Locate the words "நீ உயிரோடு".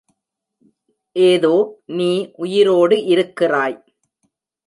1.97-2.97